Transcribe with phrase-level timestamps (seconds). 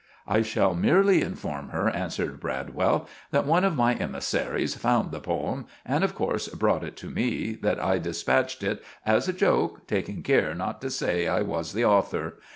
[0.27, 5.67] "I shall merely inform her," answered Bradwell, "that one of my emissaceries found the poem,
[5.85, 10.23] and, of course, brought it to me; that I despatched it as a joke, taking
[10.23, 12.39] care not to say I was the auther.